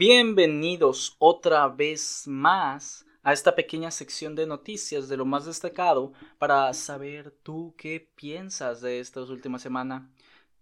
[0.00, 6.72] Bienvenidos otra vez más a esta pequeña sección de noticias de lo más destacado para
[6.72, 10.10] saber tú qué piensas de esta última semana.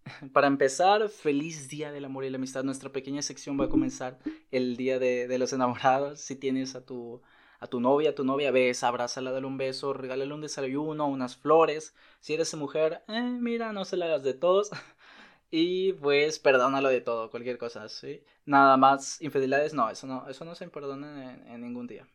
[0.32, 2.64] Para empezar, feliz día del amor y la amistad.
[2.64, 4.18] Nuestra pequeña sección va a comenzar
[4.50, 6.20] el día de, los enamorados.
[6.20, 7.22] Si tienes a tu,
[7.60, 11.36] a tu novia, a tu novia, ves, abrázala, dale un beso, regálale un desayuno, unas
[11.36, 11.94] flores.
[12.18, 14.70] Si eres mujer, eh, mira, no se la hagas de todos.
[15.50, 18.22] Y pues perdónalo de todo, cualquier cosa, ¿sí?
[18.44, 22.06] Nada más infidelidades, no, eso no, eso no se perdona en, ningún día.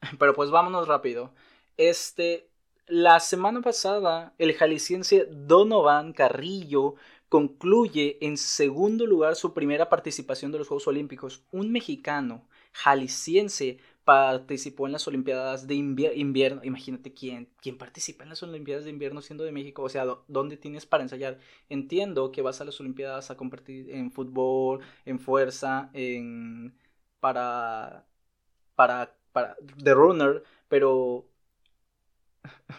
[0.18, 1.32] Pero pues vámonos rápido.
[1.76, 2.48] Este,
[2.86, 6.94] la semana pasada, el jalisciense Donovan Carrillo
[7.28, 11.42] concluye en segundo lugar su primera participación de los Juegos Olímpicos.
[11.50, 16.62] Un mexicano jalisciense participó en las Olimpiadas de invierno.
[16.64, 19.82] Imagínate quién, quién participa en las Olimpiadas de invierno siendo de México.
[19.82, 21.38] O sea, ¿dónde tienes para ensayar?
[21.68, 26.74] Entiendo que vas a las Olimpiadas a competir en fútbol, en fuerza, en
[27.20, 28.06] para
[28.76, 31.26] para para de runner, pero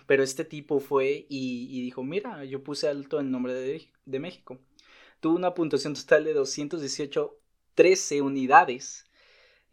[0.07, 4.57] pero este tipo fue y, dijo, mira, yo puse alto el nombre de México.
[5.19, 7.37] Tuvo una puntuación total de 218
[7.75, 9.05] 13 unidades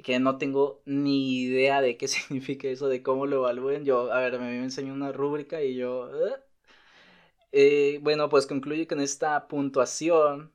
[0.02, 3.84] que no tengo ni idea de qué significa eso, de cómo lo evalúen.
[3.84, 6.10] Yo, a ver, me enseñó una rúbrica y yo...
[7.52, 10.52] Eh, bueno, pues concluye con esta puntuación.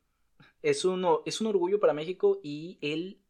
[0.61, 3.22] Es, uno, es un orgullo para México y él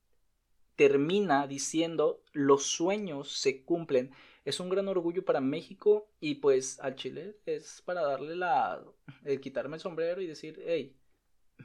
[0.75, 4.11] termina diciendo los sueños se cumplen.
[4.45, 8.83] Es un gran orgullo para México y pues al Chile es para darle la...
[9.25, 10.97] el quitarme el sombrero y decir, hey,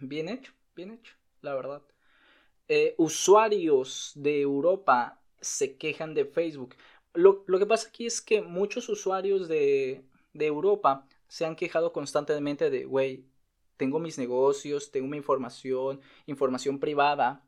[0.00, 1.82] bien hecho, bien hecho, la verdad.
[2.68, 6.74] Eh, usuarios de Europa se quejan de Facebook.
[7.14, 12.70] Lo, que pasa aquí es que muchos usuarios de, de Europa se han quejado constantemente
[12.70, 13.24] de, güey,
[13.76, 17.44] tengo mis negocios, tengo mi información, información privada,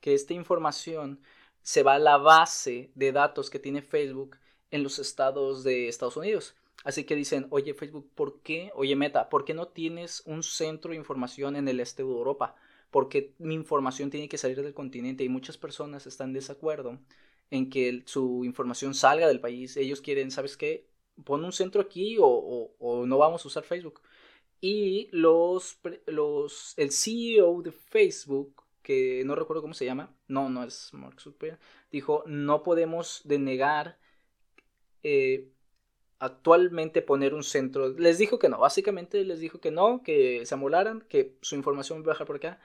[0.00, 1.20] que esta información
[1.62, 4.36] se va a la base de datos que tiene Facebook
[4.70, 6.56] en los estados de Estados Unidos.
[6.84, 8.72] Así que dicen, oye Facebook, ¿por qué?
[8.74, 12.56] Oye Meta, ¿por qué no tienes un centro de información en el este de Europa?
[12.92, 17.00] Porque mi información tiene que salir del continente y muchas personas están en desacuerdo
[17.50, 19.78] en que su información salga del país.
[19.78, 20.86] Ellos quieren, ¿sabes qué?
[21.24, 24.02] Pon un centro aquí o, no vamos a usar Facebook.
[24.60, 30.62] Y los, los, el CEO de Facebook, que no recuerdo cómo se llama, no, no
[30.62, 31.58] es Mark Zuckerberg,
[31.90, 33.98] dijo, no podemos denegar
[35.02, 35.50] eh,
[36.18, 37.88] actualmente poner un centro.
[37.88, 42.00] Les dijo que no, básicamente les dijo que no, que se amolaran, que su información
[42.00, 42.60] iba a bajar por acá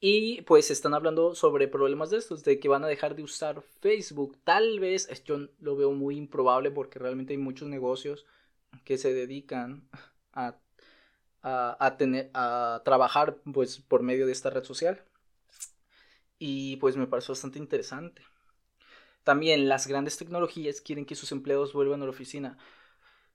[0.00, 3.62] y pues están hablando sobre problemas de estos, de que van a dejar de usar
[3.80, 4.38] Facebook.
[4.44, 8.24] Tal vez, yo lo veo muy improbable porque realmente hay muchos negocios
[8.84, 9.88] que se dedican
[10.32, 10.56] a,
[11.42, 15.02] a, tener, a trabajar pues por medio de esta red social.
[16.38, 18.22] Y pues me parece bastante interesante.
[19.24, 22.56] También las grandes tecnologías quieren que sus empleados vuelvan a la oficina.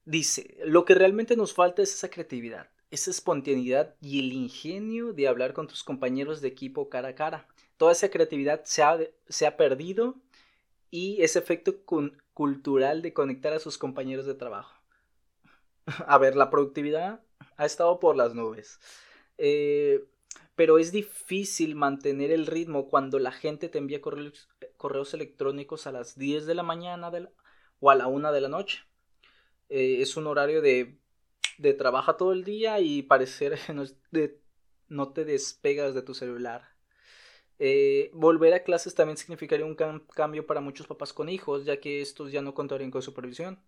[0.06, 5.28] Dice, lo que realmente nos falta es esa creatividad esa espontaneidad y el ingenio de
[5.28, 7.48] hablar con tus compañeros de equipo cara a cara.
[7.78, 10.16] Toda esa creatividad se ha, se ha perdido
[10.92, 11.84] y ese efecto
[12.34, 14.80] cultural de conectar a sus compañeros de trabajo.
[16.08, 17.24] A ver, la productividad
[17.58, 18.80] ha estado por las nubes.
[19.40, 20.06] Eh,
[20.56, 25.92] pero es difícil mantener el ritmo cuando la gente te envía correos, correos electrónicos a
[25.92, 27.12] las 10 de la mañana
[27.80, 28.84] o a la 1 de la noche.
[29.70, 31.00] Eh, es un horario de
[31.58, 34.40] de trabaja todo el día y parecer no, de,
[34.88, 36.74] no te despegas de tu celular.
[37.60, 42.02] Eh, volver a clases también significaría un cambio para muchos papás con hijos, ya que
[42.02, 43.64] estos ya no contarían con supervisión.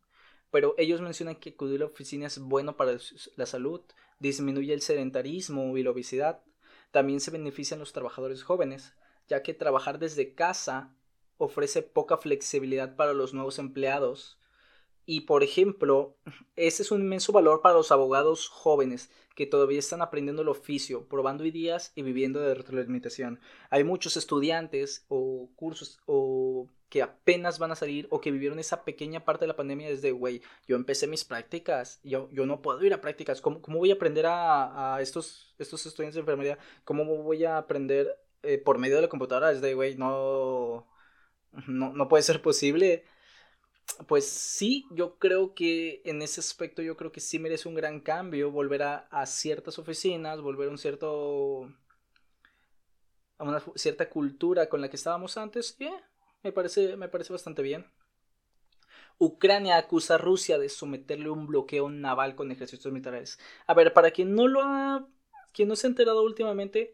[0.52, 2.98] Pero ellos mencionan que acudir a la oficina es bueno para
[3.36, 3.82] la salud,
[4.20, 6.44] disminuye el sedentarismo y la obesidad.
[6.92, 8.94] También se benefician los trabajadores jóvenes,
[9.28, 10.96] ya que trabajar desde casa
[11.38, 14.40] ofrece poca flexibilidad para los nuevos empleados
[15.06, 16.18] y por ejemplo,
[16.56, 21.08] ese es un inmenso valor para los abogados jóvenes que todavía están aprendiendo el oficio,
[21.08, 23.40] probando ideas y viviendo de retroalimentación.
[23.70, 28.86] Hay muchos estudiantes o cursos o que apenas van a salir o que vivieron esa
[28.86, 32.84] pequeña parte de la pandemia desde, güey, yo empecé mis prácticas, yo, yo no puedo
[32.86, 36.58] ir a prácticas, ¿cómo, cómo voy a aprender a, a, estos, estos estudiantes de enfermería?
[36.86, 39.50] ¿Cómo voy a aprender eh, por medio de la computadora?
[39.54, 40.88] Desde, güey, no,
[41.68, 43.04] no, no puede ser posible
[44.08, 48.00] pues sí, yo creo que en ese aspecto yo creo que sí merece un gran
[48.02, 51.72] cambio, volver a, ciertas oficinas, volver a un cierto
[53.38, 55.90] a una cierta cultura con la que estábamos antes, y
[56.44, 57.86] me parece me parece bastante bien.
[59.18, 63.40] Ucrania acusa a Rusia de someterle un bloqueo naval con ejércitos militares.
[63.66, 65.08] A ver, para quien no lo ha
[65.54, 66.94] quien no se ha enterado últimamente,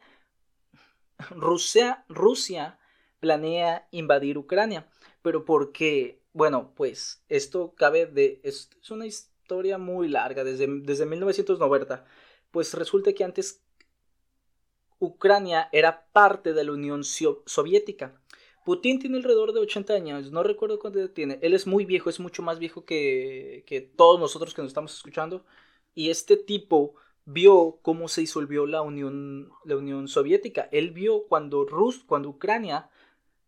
[1.32, 2.80] Rusia Rusia
[3.20, 4.88] planea invadir Ucrania.
[5.22, 6.21] Pero ¿por qué?
[6.34, 8.40] Bueno, pues esto cabe de...
[8.44, 12.06] Es, una historia muy larga, desde, desde 1990.
[12.52, 13.62] Pues resulta que antes
[15.00, 18.22] Ucrania era parte de la Unión Soviética.
[18.64, 21.40] Putin tiene alrededor de 80 años, no recuerdo cuánto tiene.
[21.42, 24.94] Él es muy viejo, es mucho más viejo que, que todos nosotros que nos estamos
[24.96, 25.44] escuchando.
[25.96, 26.94] Y este tipo
[27.26, 30.70] vio cómo se disolvió la Unión, la Unión Soviética.
[30.72, 32.90] Él vio cuando, Rus, cuando Ucrania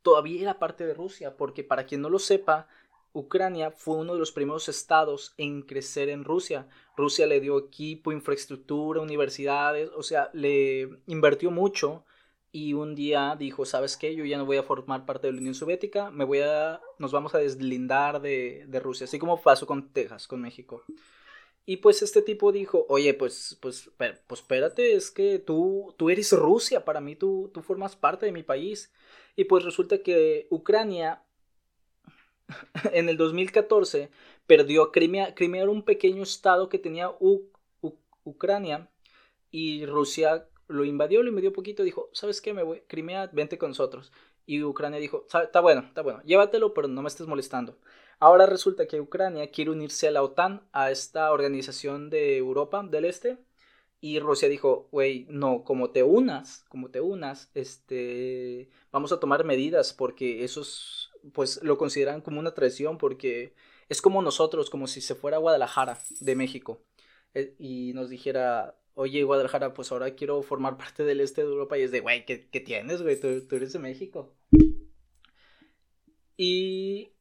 [0.03, 2.67] todavía era parte de Rusia, porque para quien no lo sepa,
[3.13, 6.67] Ucrania fue uno de los primeros estados en crecer en Rusia.
[6.97, 12.05] Rusia le dio equipo, infraestructura, universidades, o sea, le invirtió mucho
[12.51, 14.15] y un día dijo, ¿sabes qué?
[14.15, 17.11] Yo ya no voy a formar parte de la Unión Soviética, me voy a, nos
[17.11, 20.83] vamos a deslindar de, de Rusia, así como pasó con Texas, con México.
[21.65, 23.89] Y pues este tipo dijo, oye, pues, pues,
[24.27, 28.33] pues espérate, es que tú, tú eres Rusia, para mí tú, tú formas parte de
[28.33, 28.91] mi país.
[29.35, 31.23] Y pues resulta que Ucrania
[32.93, 34.09] en el 2014
[34.45, 35.33] perdió Crimea.
[35.35, 37.11] Crimea era un pequeño estado que tenía
[38.23, 38.89] Ucrania
[39.51, 42.53] y Rusia lo invadió, lo invadió poquito, dijo, ¿sabes qué?
[42.53, 44.11] Me voy, Crimea, vente con nosotros.
[44.45, 47.77] Y Ucrania dijo, está bueno, está bueno, llévatelo, pero no me estés molestando.
[48.23, 53.03] Ahora resulta que Ucrania quiere unirse a la OTAN, a esta organización de Europa del
[53.03, 53.37] Este.
[53.99, 59.43] Y Rusia dijo, güey, no, como te unas, como te unas, este, vamos a tomar
[59.43, 63.55] medidas porque esos, pues lo consideran como una traición porque
[63.89, 66.81] es como nosotros, como si se fuera Guadalajara de México
[67.33, 71.77] eh, y nos dijera, oye, Guadalajara, pues ahora quiero formar parte del este de Europa
[71.77, 73.19] y es de, güey, ¿qué, tienes, güey?
[73.19, 74.33] Tú, tú eres de México.
[76.37, 77.12] Y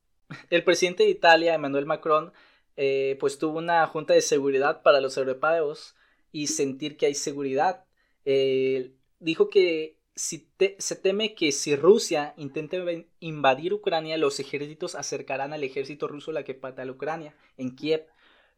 [0.50, 2.32] el presidente de Italia, Emmanuel Macron,
[2.76, 5.94] eh, pues tuvo una junta de seguridad para los europeos
[6.32, 7.84] y sentir que hay seguridad.
[8.24, 10.48] Eh, dijo que si
[10.78, 16.44] se teme que si Rusia intente invadir Ucrania, los ejércitos acercarán al ejército ruso la
[16.44, 18.06] que pata a Ucrania, en Kiev,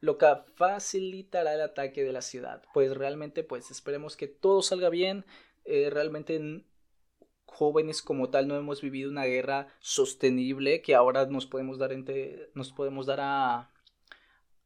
[0.00, 0.26] lo que
[0.56, 2.62] facilitará el ataque de la ciudad.
[2.72, 5.24] Pues realmente, pues esperemos que todo salga bien.
[5.64, 6.64] Eh, realmente
[7.54, 12.50] jóvenes como tal no hemos vivido una guerra sostenible que ahora nos podemos dar entre,
[12.54, 13.70] nos podemos dar a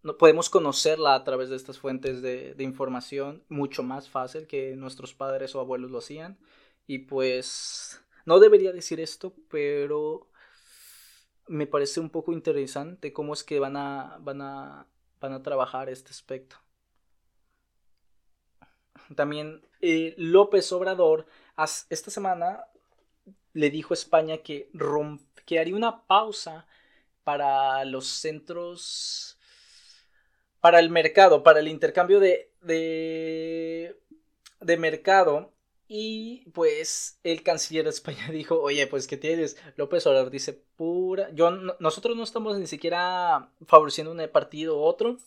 [0.02, 4.76] no, podemos conocerla a través de estas fuentes de, de, información mucho más fácil que
[4.76, 6.38] nuestros padres o abuelos lo hacían.
[6.87, 10.29] Y pues no debería decir esto pero
[11.49, 14.87] me parece un poco interesante cómo es que van a van a
[15.20, 16.56] van a trabajar este aspecto.
[19.17, 21.26] También eh, López Obrador
[21.88, 22.64] esta semana
[23.52, 24.70] le dijo a España que,
[25.44, 26.66] que haría una pausa
[27.24, 29.38] para los centros,
[30.60, 33.96] para el mercado, para el intercambio de, de,
[34.60, 35.52] de mercado.
[35.90, 39.56] Y pues el canciller de España dijo, oye, pues ¿qué tienes?
[39.76, 45.18] López Obrador dice, pura, yo, nosotros no estamos ni siquiera favoreciendo un partido u otro,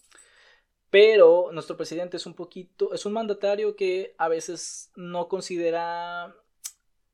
[0.90, 6.36] pero nuestro presidente es un poquito, es un mandatario que a veces no considera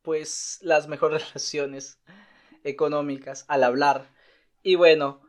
[0.08, 2.00] pues las mejores relaciones
[2.64, 4.10] económicas al hablar.
[4.64, 5.20] Y bueno,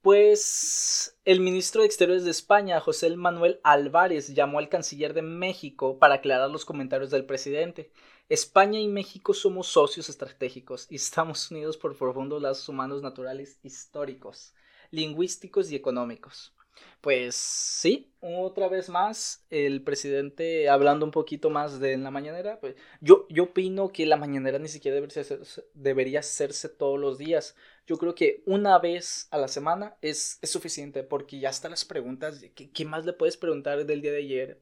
[0.00, 5.98] pues el ministro de Exteriores de España, José Manuel Álvarez, llamó al canciller de México
[5.98, 7.90] para aclarar los comentarios del presidente.
[8.28, 14.54] España y México somos socios estratégicos y estamos unidos por profundos lazos humanos naturales históricos,
[14.92, 16.54] lingüísticos y económicos.
[17.00, 22.74] Pues sí, otra vez más, el presidente hablando un poquito más de la mañanera, pues
[23.00, 27.56] yo, yo opino que la mañanera ni siquiera debería hacerse, debería hacerse todos los días.
[27.86, 31.84] Yo creo que una vez a la semana es, es suficiente porque ya están las
[31.84, 34.60] preguntas, ¿qué, ¿qué más le puedes preguntar del día de ayer?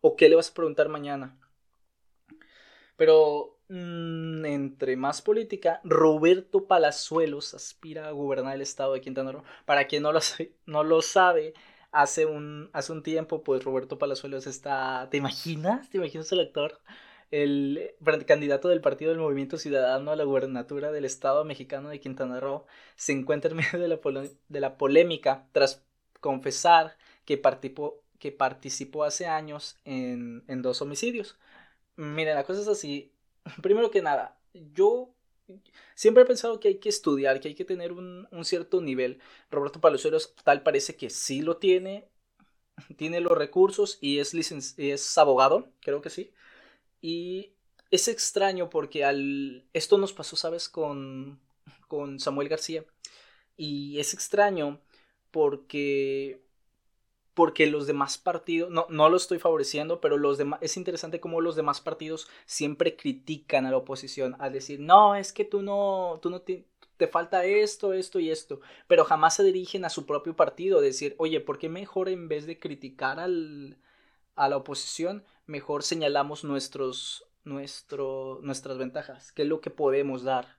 [0.00, 1.38] ¿O qué le vas a preguntar mañana?
[2.96, 9.44] Pero Mm, entre más política, Roberto Palazuelos aspira a gobernar el estado de Quintana Roo.
[9.66, 10.20] Para quien no lo,
[10.66, 11.52] no lo sabe,
[11.92, 15.08] hace un, hace un tiempo, pues Roberto Palazuelos está.
[15.10, 15.90] ¿Te imaginas?
[15.90, 16.80] ¿Te imaginas el actor?
[17.30, 17.94] El
[18.26, 22.64] candidato del Partido del Movimiento Ciudadano a la gubernatura del Estado mexicano de Quintana Roo
[22.96, 25.84] se encuentra en medio de la, de la polémica tras
[26.20, 26.96] confesar
[27.26, 31.36] que participó, que participó hace años en, en dos homicidios.
[31.96, 33.12] Miren, la cosa es así
[33.62, 35.14] primero que nada, yo
[35.94, 39.20] siempre he pensado que hay que estudiar, que hay que tener un, cierto nivel.
[39.50, 42.08] Roberto Palazuelos tal parece que sí lo tiene,
[42.96, 44.34] tiene los recursos y es,
[44.78, 46.32] es abogado, creo que sí.
[47.00, 47.52] Y
[47.90, 49.64] es extraño porque al...
[49.72, 50.68] esto nos pasó, ¿sabes?
[50.68, 51.40] Con,
[51.88, 52.84] con Samuel García.
[53.56, 54.80] Y es extraño
[55.30, 56.42] porque
[57.38, 61.40] porque los demás partidos, no, no lo estoy favoreciendo, pero los demás, es interesante cómo
[61.40, 66.18] los demás partidos siempre critican a la oposición al decir, no, es que tú no,
[66.20, 66.64] tú no te,
[66.96, 71.14] te falta esto, esto y esto, pero jamás se dirigen a su propio partido, decir,
[71.18, 73.78] oye, ¿por qué mejor en vez de criticar al,
[74.34, 80.57] a la oposición, mejor señalamos nuestros, nuestro, nuestras ventajas, qué es lo que podemos dar?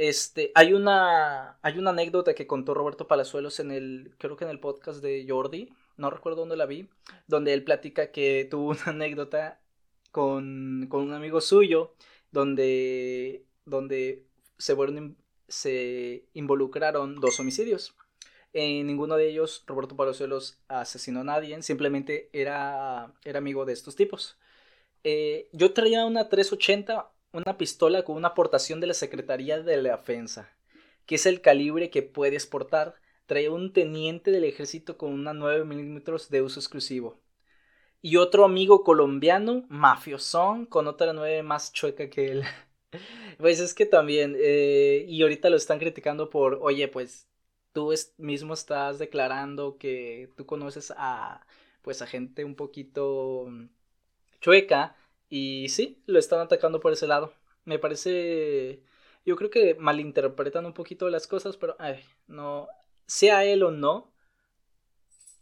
[0.00, 4.50] Este, hay una, hay una anécdota que contó Roberto Palazuelos en el, creo que en
[4.50, 6.88] el podcast de Jordi, no recuerdo dónde la vi,
[7.26, 9.60] donde él platica que tuvo una anécdota
[10.10, 11.92] con, con un amigo suyo,
[12.30, 14.26] donde, donde
[14.56, 17.94] se, fueron, se involucraron dos homicidios.
[18.54, 23.96] En ninguno de ellos Roberto Palazuelos asesinó a nadie, simplemente era, era amigo de estos
[23.96, 24.38] tipos.
[25.04, 29.96] Eh, yo traía una 380 una pistola con una aportación de la Secretaría de la
[29.96, 30.50] Defensa,
[31.06, 32.94] que es el calibre que puede exportar.
[33.26, 37.20] Traía un teniente del ejército con una 9 milímetros de uso exclusivo.
[38.02, 42.42] Y otro amigo colombiano, mafiosón, con otra 9 más chueca que él.
[43.38, 47.28] pues es que también, eh, y ahorita lo están criticando por, oye, pues
[47.72, 51.46] tú mismo estás declarando que tú conoces a,
[51.82, 53.48] pues a gente un poquito
[54.40, 54.96] chueca
[55.30, 57.32] y sí, lo están atacando por ese lado.
[57.64, 58.82] Me parece.
[59.24, 62.68] Yo creo que malinterpretan un poquito las cosas, pero ay, no.
[63.06, 64.12] Sea él o no,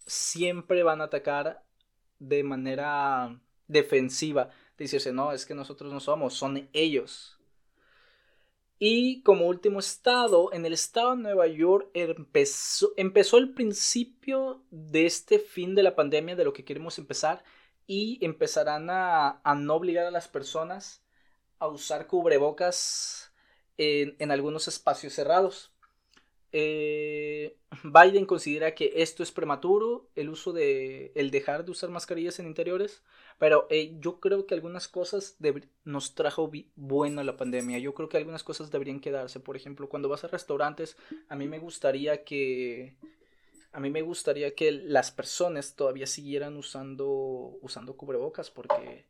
[0.07, 1.64] siempre van a atacar
[2.18, 4.50] de manera defensiva.
[4.76, 7.38] Dice, no, es que nosotros no somos, son ellos.
[8.78, 15.07] Y como último estado, en el estado de Nueva York empezó, empezó el principio de
[15.07, 17.42] este fin de la pandemia, de lo que queremos empezar,
[17.88, 21.02] y empezarán a, no obligar a las personas
[21.59, 23.33] a usar cubrebocas
[23.78, 25.73] en, algunos espacios cerrados.
[26.52, 32.38] Eh, Biden considera que esto es prematuro, el uso de, el dejar de usar mascarillas
[32.38, 33.02] en interiores,
[33.38, 35.38] pero eh, yo creo que algunas cosas
[35.85, 40.11] nos trajo bueno la pandemia, yo creo que algunas cosas deberían quedarse, por ejemplo, cuando
[40.11, 40.99] vas a restaurantes,
[41.30, 42.97] a mí me gustaría que,
[43.73, 49.07] a mí me gustaría que las personas todavía siguieran usando, usando cubrebocas porque,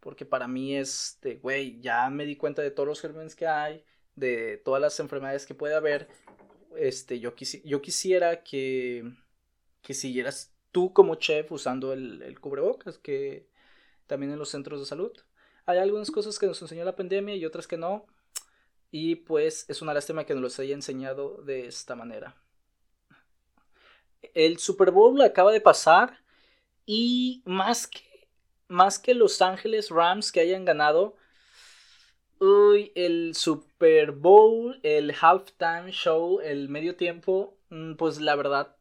[0.00, 3.46] porque para mí es de, güey, ya me di cuenta de todos los gérmenes que
[3.46, 3.84] hay,
[4.16, 6.08] de todas las enfermedades que puede haber.
[6.76, 9.04] Este, yo, yo quisiera que,
[9.82, 13.48] que siguieras tú como chef usando el, el cubrebocas, que
[14.06, 15.12] también en los centros de salud.
[15.66, 18.06] Hay algunas cosas que nos enseñó la pandemia y otras que no.
[18.90, 22.36] Y pues es una lástima que nos los haya enseñado de esta manera
[24.34, 26.18] el Super Bowl acaba de pasar
[26.86, 28.28] y más que,
[28.68, 31.16] más que Los Ángeles Rams que hayan ganado,
[32.40, 38.76] uy, el Super Bowl, el halftime show, el medio tiempo, mm, pues la verdad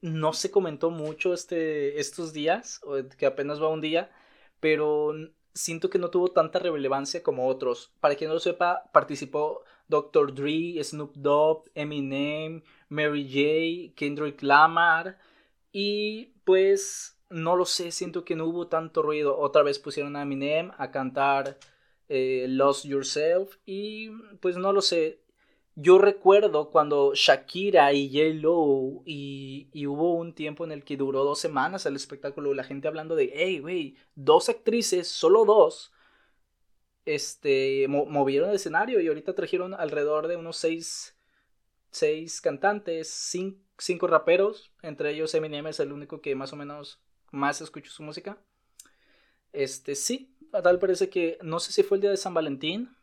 [0.00, 2.80] no se comentó mucho este, estos días,
[3.16, 4.10] que apenas va un día,
[4.60, 5.14] pero
[5.54, 7.92] siento que no tuvo tanta relevancia como otros.
[8.00, 10.34] Para quien no lo sepa, participó Dr.
[10.34, 15.18] Dre, Snoop Dogg, Eminem, Mary J, Kendrick Lamar
[15.70, 19.38] y pues no lo sé, siento que no hubo tanto ruido.
[19.38, 21.58] Otra vez pusieron a Eminem a cantar
[22.08, 24.08] eh, Lost Yourself y
[24.40, 25.20] pues no lo sé.
[25.74, 28.40] Yo recuerdo cuando Shakira y J.
[28.40, 32.64] Lo y, y, hubo un tiempo en el que duró dos semanas el espectáculo, la
[32.64, 35.92] gente hablando de, hey, güey, dos actrices, solo dos,
[37.04, 41.16] este, movieron el escenario y ahorita trajeron alrededor de unos seis,
[41.90, 47.60] seis cantantes, cinco, raperos, entre ellos Eminem es el único que más o menos más
[47.60, 48.38] escucho su música.
[49.52, 52.94] Este, sí, tal parece que, no sé si fue el día de San Valentín,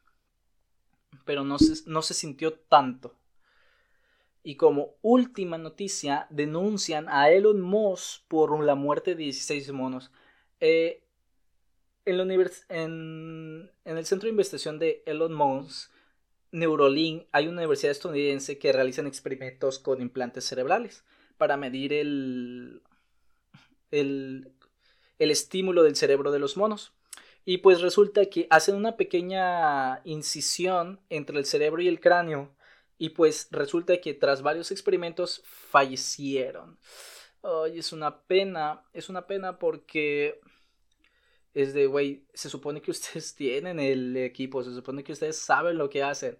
[1.25, 3.15] pero no se, no se sintió tanto.
[4.41, 10.11] Y como última noticia, denuncian a Elon Musk por la muerte de 16 monos.
[10.61, 11.03] Eh,
[12.09, 15.91] en, el centro de investigación de Elon Musk,
[16.51, 21.03] Neurolink, hay una universidad estadounidense que realizan experimentos con implantes cerebrales
[21.37, 22.81] para medir el,
[23.91, 24.51] el,
[25.19, 26.93] el estímulo del cerebro de los monos.
[27.45, 32.55] Y pues resulta que hacen una pequeña incisión entre el cerebro y el cráneo.
[32.97, 36.77] Y pues resulta que tras varios experimentos fallecieron.
[37.41, 40.41] Ay, es una pena, es una pena porque
[41.53, 45.77] es de, güey, se supone que ustedes tienen el equipo, se supone que ustedes saben
[45.77, 46.37] lo que hacen.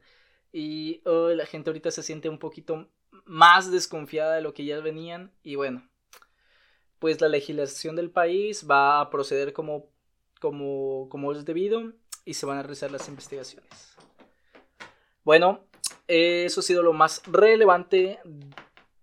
[0.52, 2.90] Y la gente ahorita se siente un poquito
[3.26, 5.32] más desconfiada de lo que ya venían.
[5.44, 5.88] Y bueno,
[7.00, 9.90] pues la legislación del país va a proceder como,
[10.40, 11.94] como, como es debido
[12.26, 13.96] y se van a realizar las investigaciones.
[15.24, 15.66] Bueno,
[16.08, 18.20] eso ha sido lo más relevante.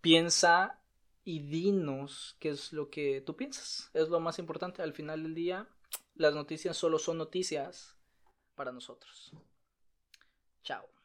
[0.00, 0.80] Piensa
[1.24, 3.90] y dinos qué es lo que tú piensas.
[3.94, 4.82] Es lo más importante.
[4.82, 5.68] Al final del día,
[6.16, 7.96] las noticias solo son noticias
[8.54, 9.32] para nosotros.
[10.62, 10.95] Chao.